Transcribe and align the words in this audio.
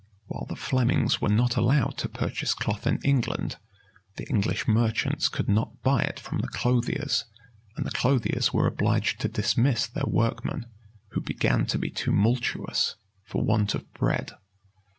While 0.25 0.47
the 0.49 0.55
Flemings 0.55 1.21
were 1.21 1.29
not 1.29 1.57
allowed 1.57 1.95
to 1.99 2.09
purchase 2.09 2.55
cloth 2.55 2.87
in 2.87 2.97
England, 3.03 3.57
the 4.15 4.27
English 4.29 4.67
merchants 4.67 5.29
could 5.29 5.47
not 5.47 5.83
buy 5.83 6.01
it 6.01 6.19
from 6.19 6.39
the 6.39 6.47
clothiers, 6.47 7.25
and 7.77 7.85
the 7.85 7.91
clothiers 7.91 8.51
were 8.51 8.65
obliged 8.65 9.19
to 9.21 9.27
dismiss 9.27 9.85
their 9.85 10.07
workmen, 10.07 10.65
who 11.09 11.21
began 11.21 11.67
to 11.67 11.77
be 11.77 11.91
tumultuous 11.91 12.95
for 13.25 13.43
want 13.43 13.75
of 13.75 13.93
bread. 13.93 14.31